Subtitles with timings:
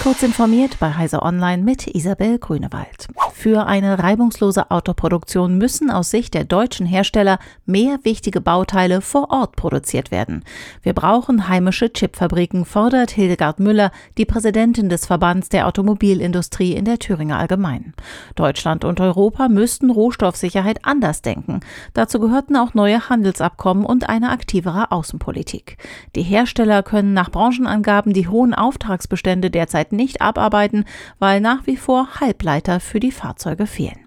[0.00, 3.08] Kurz informiert bei Heise Online mit Isabel Grünewald.
[3.32, 9.56] Für eine reibungslose Autoproduktion müssen aus Sicht der deutschen Hersteller mehr wichtige Bauteile vor Ort
[9.56, 10.44] produziert werden.
[10.82, 16.98] Wir brauchen heimische Chipfabriken, fordert Hildegard Müller, die Präsidentin des Verbands der Automobilindustrie in der
[16.98, 17.94] Thüringer Allgemein.
[18.36, 21.60] Deutschland und Europa müssten Rohstoffsicherheit anders denken.
[21.94, 25.78] Dazu gehörten auch neue Handelsabkommen und eine aktivere Außenpolitik.
[26.14, 30.84] Die Hersteller können nach Branchenangaben die hohen Auftragsbestände derzeit nicht abarbeiten,
[31.18, 33.98] weil nach wie vor Halbleiter für die Fahrzeuge fehlen.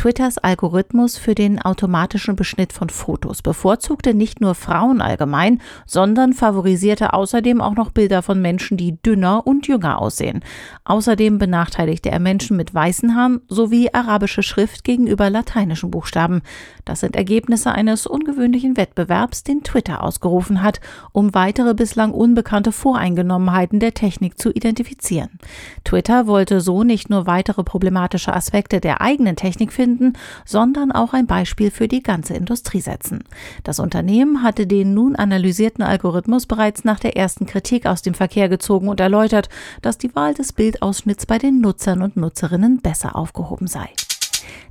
[0.00, 7.12] Twitters Algorithmus für den automatischen Beschnitt von Fotos bevorzugte nicht nur Frauen allgemein, sondern favorisierte
[7.12, 10.40] außerdem auch noch Bilder von Menschen, die dünner und jünger aussehen.
[10.84, 16.40] Außerdem benachteiligte er Menschen mit weißen Haaren sowie arabische Schrift gegenüber lateinischen Buchstaben.
[16.86, 20.80] Das sind Ergebnisse eines ungewöhnlichen Wettbewerbs, den Twitter ausgerufen hat,
[21.12, 25.38] um weitere bislang unbekannte Voreingenommenheiten der Technik zu identifizieren.
[25.84, 30.12] Twitter wollte so nicht nur weitere problematische Aspekte der eigenen Technik finden, finden,
[30.44, 33.24] sondern auch ein Beispiel für die ganze Industrie setzen.
[33.64, 38.48] Das Unternehmen hatte den nun analysierten Algorithmus bereits nach der ersten Kritik aus dem Verkehr
[38.48, 39.48] gezogen und erläutert,
[39.82, 43.88] dass die Wahl des Bildausschnitts bei den Nutzern und Nutzerinnen besser aufgehoben sei.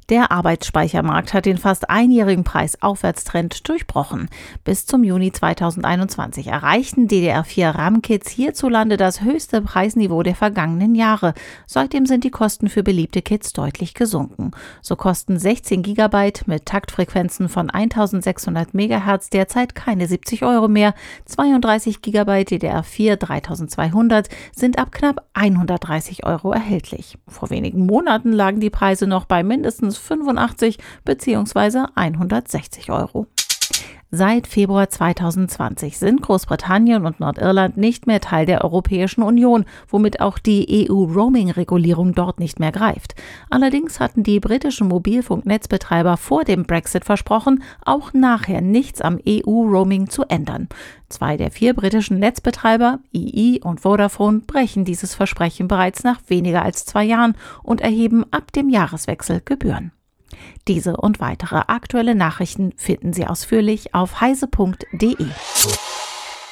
[0.09, 4.27] Der Arbeitsspeichermarkt hat den fast einjährigen Preisaufwärtstrend durchbrochen.
[4.63, 11.35] Bis zum Juni 2021 erreichten DDR4 RAM-Kits hierzulande das höchste Preisniveau der vergangenen Jahre.
[11.67, 14.49] Seitdem sind die Kosten für beliebte Kits deutlich gesunken.
[14.81, 20.95] So kosten 16 GB mit Taktfrequenzen von 1600 MHz derzeit keine 70 Euro mehr.
[21.25, 27.19] 32 GB DDR4 3200 sind ab knapp 130 Euro erhältlich.
[27.27, 31.85] Vor wenigen Monaten lagen die Preise noch bei mindestens 85 bzw.
[31.95, 33.27] 160 Euro.
[34.11, 40.39] Seit Februar 2020 sind Großbritannien und Nordirland nicht mehr Teil der Europäischen Union, womit auch
[40.39, 43.13] die EU-Roaming-Regulierung dort nicht mehr greift.
[43.51, 50.23] Allerdings hatten die britischen Mobilfunknetzbetreiber vor dem Brexit versprochen, auch nachher nichts am EU-Roaming zu
[50.23, 50.69] ändern.
[51.09, 56.83] Zwei der vier britischen Netzbetreiber, EE und Vodafone, brechen dieses Versprechen bereits nach weniger als
[56.83, 59.91] zwei Jahren und erheben ab dem Jahreswechsel Gebühren.
[60.67, 65.15] Diese und weitere aktuelle Nachrichten finden Sie ausführlich auf heise.de.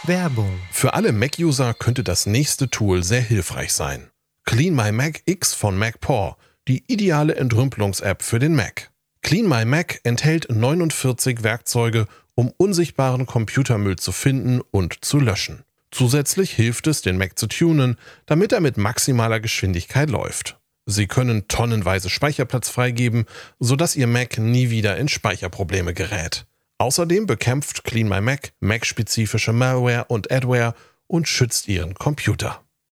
[0.04, 0.60] Werbung.
[0.72, 4.10] Für alle Mac-User könnte das nächste Tool sehr hilfreich sein.
[4.46, 6.36] Clean My Mac X von MacPaw,
[6.68, 8.92] die ideale Entrümpelungs-App für den Mac.
[9.22, 15.64] Clean My Mac enthält 49 Werkzeuge, um unsichtbaren Computermüll zu finden und zu löschen.
[15.92, 20.58] Zusätzlich hilft es, den Mac zu tunen, damit er mit maximaler Geschwindigkeit läuft.
[20.90, 23.26] Sie können tonnenweise Speicherplatz freigeben,
[23.60, 26.48] sodass Ihr Mac nie wieder in Speicherprobleme gerät.
[26.78, 30.76] Außerdem bekämpft Clean My Mac Mac-spezifische Malware und Adware
[31.08, 32.64] und schützt Ihren Computer.